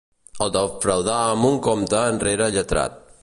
[0.45, 2.99] El defraudà amb un compte enrere lletrat.